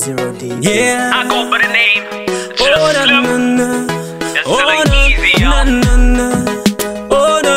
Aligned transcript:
Zero 0.00 0.32
D. 0.38 0.48
Yeah. 0.60 1.12
I 1.14 1.28
go 1.28 1.50
by 1.50 1.58
the 1.60 1.68
name 1.72 2.04
oh, 2.10 2.52
Just 2.56 2.70
Oh 2.70 2.92
na 2.92 3.04
na 3.04 3.20
Slim. 3.20 3.56
na. 3.56 3.68
That's 4.34 4.46
Oh 4.46 4.56
still 4.56 4.84
na 4.88 5.06
easy, 5.06 5.32
na 5.44 5.62
yo. 5.62 5.80
na 5.80 5.94
na. 6.16 6.28
Oh 7.10 7.40
na 7.44 7.54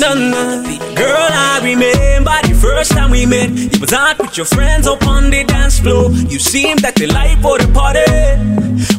na 0.00 0.14
na. 0.32 0.94
Girl, 0.94 1.28
I 1.30 1.60
remember 1.62 2.32
the 2.48 2.54
first 2.60 2.92
time 2.92 3.10
we 3.10 3.26
met. 3.26 3.50
You 3.50 3.80
was 3.80 3.92
out 3.92 4.18
with 4.18 4.36
your 4.36 4.46
friends 4.46 4.86
up 4.86 5.06
on 5.06 5.30
the 5.30 5.44
dance 5.44 5.78
floor. 5.80 6.10
You 6.12 6.38
seemed 6.38 6.82
like 6.82 6.94
the 6.94 7.06
life 7.08 7.40
for 7.42 7.58
the 7.58 7.68
party. 7.72 8.08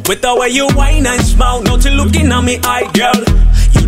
With 0.08 0.22
the 0.22 0.36
way 0.36 0.50
you 0.50 0.68
wine 0.76 1.08
and 1.08 1.22
smile, 1.26 1.62
not 1.64 1.82
to 1.82 1.90
looking 1.92 2.32
at 2.32 2.42
me 2.44 2.60
eye, 2.64 2.90
girl. 2.94 3.24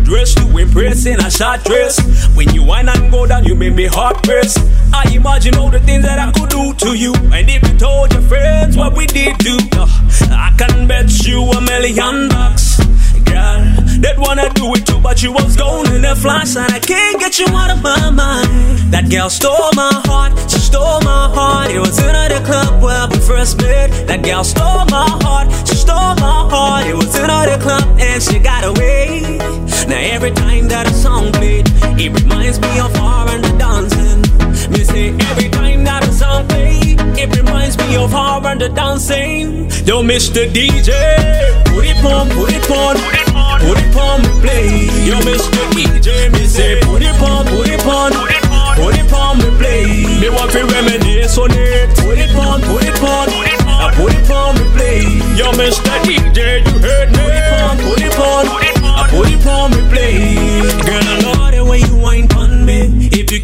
Dress 0.06 0.36
to 0.36 0.46
impress 0.56 1.04
in 1.04 1.18
a 1.18 1.28
short 1.28 1.64
dress. 1.64 1.98
When 2.36 2.48
you 2.54 2.62
wine 2.62 2.88
and 2.88 3.10
go 3.10 3.26
down, 3.26 3.44
you 3.44 3.56
make 3.56 3.74
me 3.74 3.86
heart 3.86 4.22
press. 4.22 4.56
I 4.94 5.02
imagine 5.12 5.56
all 5.56 5.68
the 5.68 5.80
things 5.80 6.04
that 6.04 6.20
I 6.20 6.30
could 6.30 6.48
do 6.48 6.72
to 6.74 6.96
you. 6.96 7.12
And 7.34 7.50
if 7.50 7.60
you 7.66 7.76
told 7.76 8.12
your 8.12 8.22
friends 8.22 8.76
what 8.76 8.96
we 8.96 9.08
did 9.08 9.36
do, 9.38 9.58
uh, 9.72 9.84
I 10.30 10.54
can 10.56 10.86
bet 10.86 11.10
you 11.26 11.42
a 11.50 11.60
million 11.60 12.28
bucks. 12.28 12.78
Girl, 13.26 13.58
they'd 13.98 14.16
wanna 14.16 14.48
do 14.54 14.72
it 14.76 14.86
too, 14.86 15.00
but 15.00 15.24
you 15.24 15.32
was 15.32 15.56
gone 15.56 15.92
in 15.92 16.04
a 16.04 16.14
flash, 16.14 16.54
and 16.54 16.70
I 16.70 16.78
can't 16.78 17.18
get 17.18 17.40
you 17.40 17.48
out 17.48 17.72
of 17.72 17.82
my 17.82 18.10
mind. 18.10 18.92
That 18.92 19.10
girl 19.10 19.28
stole 19.28 19.72
my 19.74 19.90
heart, 20.06 20.38
she 20.48 20.60
stole 20.60 21.00
my 21.00 21.34
heart. 21.34 21.72
It 21.72 21.80
was 21.80 21.98
in 21.98 22.14
the 22.14 22.40
club 22.46 22.80
where 22.80 23.08
we 23.08 23.18
first 23.26 23.58
met. 23.60 23.90
That 24.06 24.22
girl 24.22 24.44
stole 24.44 24.86
my 24.86 25.08
heart, 25.26 25.50
she 25.66 25.74
stole 25.74 26.14
my 26.14 26.46
heart. 26.48 26.86
It 26.86 26.94
was 26.94 27.12
in 27.18 27.26
the 27.26 27.58
club 27.60 27.98
and 27.98 28.22
she 28.22 28.38
got 28.38 28.62
away. 28.62 29.75
Now 29.88 29.98
every 29.98 30.32
time 30.32 30.68
that 30.68 30.86
a 30.90 30.94
song 30.94 31.32
played, 31.32 31.66
it 31.98 32.10
reminds 32.20 32.60
me 32.60 32.78
of 32.80 32.94
her 32.96 33.26
and 33.34 33.44
the 33.44 33.52
dancing. 33.58 34.20
Me 34.70 34.82
say 34.84 35.14
every 35.30 35.48
time 35.48 35.84
that 35.84 36.02
a 36.06 36.12
song 36.12 36.46
played, 36.48 36.98
it 37.18 37.34
reminds 37.36 37.78
me 37.78 37.96
of 37.96 38.10
her 38.12 38.46
and 38.50 38.60
the 38.60 38.68
dancing. 38.68 39.70
Yo, 39.86 40.02
Mr. 40.02 40.46
DJ, 40.50 40.90
put 41.70 41.84
it 41.86 41.96
on, 42.04 42.28
put 42.30 42.50
it 42.52 42.66
on, 42.70 42.96
Put 43.62 43.78
it 43.78 43.96
on. 43.96 44.20
play. 44.42 44.90
Yo, 45.06 45.16
Mr. 45.22 45.62
DJ, 45.72 46.30
me 46.32 46.44
say 46.46 46.80
put 46.82 47.02
it 47.02 47.14
on, 47.22 47.46
put 47.46 47.68
it 47.68 47.86
on, 47.86 48.10
Put 48.76 48.94
it 48.98 49.12
on. 49.12 49.38
play. 49.58 49.86
Me 50.20 50.28
want 50.30 50.50
to 50.52 50.64
reminisce 50.66 51.38
on 51.38 51.50
it. 51.52 51.88
Put 52.02 52.18
it 52.18 52.34
on, 52.34 52.60
put 52.62 52.82
it 52.84 52.98
on, 53.02 53.26
Put 53.30 53.46
it 53.46 53.60
on. 53.66 53.92
I 53.92 53.94
put 53.94 54.12
it 54.12 54.30
on 54.30 54.54
play. 54.74 55.02
Yo, 55.38 55.52
Mr. 55.52 55.94
DJ, 56.04 56.64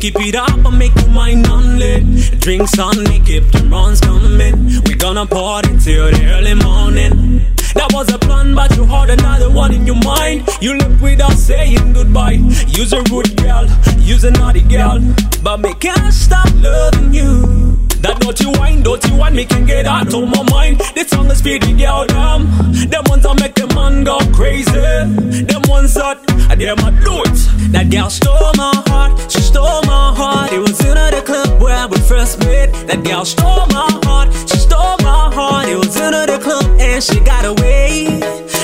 keep 0.02 0.18
it 0.18 0.34
up, 0.34 0.66
I 0.66 0.70
make 0.70 0.94
you 0.96 1.06
mine 1.06 1.46
only. 1.46 2.00
Drinks 2.40 2.76
on 2.76 3.04
me, 3.04 3.20
keep 3.20 3.44
the 3.52 3.62
runs 3.70 4.00
coming. 4.00 4.82
We 4.82 4.94
gonna 4.96 5.26
party 5.26 5.78
till 5.78 6.10
the 6.10 6.24
early 6.34 6.54
morning. 6.54 7.54
That 7.74 7.88
was 7.94 8.12
a 8.12 8.18
plan, 8.18 8.52
but 8.52 8.74
you 8.76 8.84
had 8.84 9.10
another 9.10 9.48
one 9.48 9.72
in 9.72 9.86
your 9.86 10.00
mind. 10.02 10.48
You 10.60 10.76
left 10.76 11.00
without 11.00 11.34
saying 11.34 11.92
goodbye. 11.92 12.40
You's 12.74 12.92
a 12.92 13.00
rude 13.12 13.36
girl, 13.36 13.64
you's 13.98 14.24
a 14.24 14.32
naughty 14.32 14.62
girl, 14.62 14.98
but 15.40 15.60
me 15.60 15.72
can't 15.74 16.12
stop 16.12 16.50
loving 16.56 17.14
you. 17.14 17.78
That 18.02 18.18
dirty 18.18 18.46
wine, 18.58 18.82
dirty 18.82 19.12
wine, 19.12 19.36
me 19.36 19.44
can 19.44 19.64
get 19.66 19.86
out 19.86 20.12
of 20.12 20.28
my 20.28 20.42
mind. 20.50 20.80
This 20.96 21.10
song 21.10 21.30
is 21.30 21.40
for 21.40 21.56
the 21.62 21.72
girl, 21.78 22.04
them. 22.08 22.50
Them 22.90 23.04
ones 23.06 23.22
that 23.22 23.38
make 23.40 23.54
the 23.54 23.68
man 23.68 24.02
go 24.02 24.18
crazy. 24.34 25.51
That, 25.82 26.22
them 26.58 26.78
a 26.78 26.90
do 27.02 27.22
it. 27.26 27.72
That 27.72 27.90
girl 27.90 28.08
stole 28.08 28.52
my 28.56 28.72
heart, 28.86 29.18
she 29.28 29.40
stole 29.40 29.82
my 29.82 30.14
heart. 30.14 30.52
It 30.52 30.60
was 30.60 30.78
in 30.84 30.94
the 30.94 31.22
club 31.26 31.60
where 31.60 31.88
we 31.88 31.98
first 31.98 32.38
met. 32.38 32.72
That 32.86 33.02
girl 33.02 33.24
stole 33.24 33.66
my 33.66 33.90
heart, 34.04 34.32
she 34.48 34.58
stole 34.58 34.96
my 35.02 35.34
heart. 35.34 35.68
It 35.68 35.76
was 35.76 35.96
in 35.98 36.12
the 36.12 36.38
club 36.40 36.64
and 36.78 37.02
she 37.02 37.18
got 37.18 37.44
away. 37.44 38.06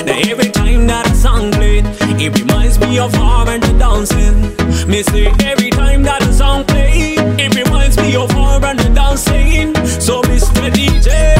Now 0.05 0.15
every 0.31 0.49
time 0.49 0.87
that 0.87 1.11
a 1.11 1.15
song 1.15 1.51
played, 1.51 1.83
it 2.23 2.39
reminds 2.39 2.79
me 2.79 2.99
of 2.99 3.13
her 3.13 3.51
and 3.51 3.63
the 3.63 3.73
dancing. 3.77 4.55
Me 4.87 5.03
say 5.03 5.27
every 5.43 5.71
time 5.71 6.03
that 6.03 6.23
a 6.23 6.31
song 6.31 6.63
played, 6.63 7.19
it 7.37 7.53
reminds 7.53 7.97
me 7.97 8.15
of 8.15 8.31
her 8.31 8.63
and 8.65 8.79
the 8.79 8.89
dancing. 8.95 9.75
So 9.99 10.21
Mr. 10.23 10.71
DJ, 10.71 11.35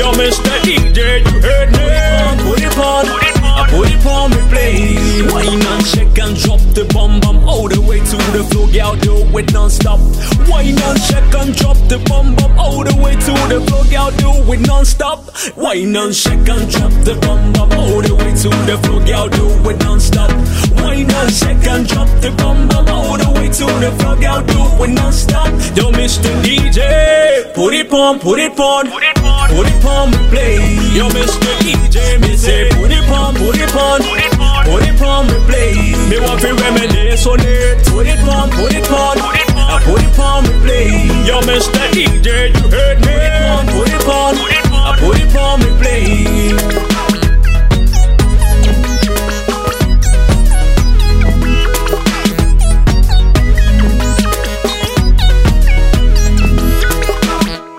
Yo, 0.00 0.10
Mr. 0.12 0.48
DJ, 0.64 1.20
you 1.28 1.40
heard 1.44 1.68
me. 1.76 1.84
Put 2.48 2.62
it 2.62 2.78
on, 2.78 3.04
Put 3.04 3.22
it 3.22 3.36
on. 3.44 3.68
put 3.68 3.90
it 3.92 4.06
on 4.06 4.30
me 4.30 4.40
play. 4.48 4.96
Wine 5.28 5.60
and 5.60 5.84
shake 5.84 6.18
and 6.18 6.34
drop 6.40 6.60
the 6.72 6.88
bum 6.94 7.20
bum 7.20 7.44
all 7.46 7.68
the 7.68 7.78
way 7.82 7.98
to 8.00 8.16
the 8.32 8.42
floor, 8.48 8.66
girl. 8.72 8.96
Do 8.96 9.38
it 9.38 9.52
non-stop. 9.52 10.00
Wine 10.48 10.80
and 10.80 10.98
shake 11.04 11.34
and 11.36 11.54
drop 11.54 11.76
the 11.92 11.98
bum 12.08 12.34
bum 12.34 12.58
all 12.58 12.82
the 12.82 12.96
way 12.96 13.12
to 13.12 13.32
the 13.52 13.60
floor, 13.68 13.84
girl. 13.92 14.10
Do 14.16 14.52
it 14.54 14.60
non-stop. 14.66 15.20
Wine 15.58 15.94
and 15.94 16.14
shake 16.16 16.48
and 16.48 16.64
drop 16.70 16.92
the 17.04 17.14
bum 17.20 17.52
bum 17.52 17.70
all 17.76 18.00
the 18.00 18.14
way 18.16 18.32
to 18.40 18.48
the 18.64 18.80
floor, 18.80 19.04
girl. 19.04 19.28
Do 19.28 19.68
it 19.68 19.78
non-stop. 19.84 20.30
Wine 20.80 21.12
and 21.12 21.30
shake 21.30 21.66
and 21.68 21.86
drop 21.86 22.08
the 22.24 22.30
bum 22.40 22.68
bum 22.68 22.88
all 22.88 23.18
the 23.18 23.28
way 23.36 23.52
to 23.52 23.66
the 23.84 23.90
floor, 24.00 24.16
girl. 24.16 24.40
Do 24.48 24.84
it 24.84 24.94
non-stop. 24.96 25.52
Yo, 25.76 25.92
Mr. 25.92 26.32
DJ, 26.40 27.52
put 27.52 27.74
it 27.74 27.92
on, 27.92 28.18
put 28.18 28.38
it 28.38 28.58
on, 28.58 28.88
Put 28.88 29.02
it 29.02 29.18
on. 29.18 29.29
It 29.58 29.84
on 29.84 30.10
me 30.10 30.18
play. 30.30 30.56
Yo, 30.94 31.08
Mr. 31.08 31.50
DJ, 31.60 32.09